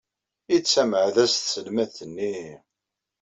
Ay 0.53 0.59
d 0.61 0.65
tameɛdazt 0.65 1.39
tselmadt-nni! 1.45 2.35